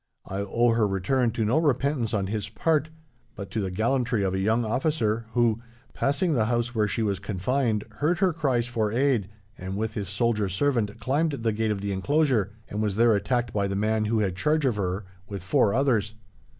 [0.25, 2.89] 'I owe her return to no repentance on his part,
[3.35, 5.61] but to the gallantry of a young officer who,
[5.93, 9.29] passing the house where she was confined, heard her cries for aid,
[9.59, 13.53] and, with his soldier servant, climbed the gate of the enclosure, and was there attacked
[13.53, 16.15] by the man who had charge of her, with four others.